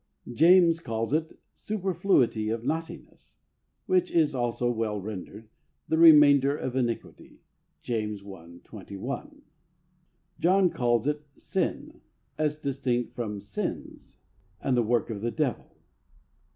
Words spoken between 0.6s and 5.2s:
calls it "superfluity of naughtiness," which is also well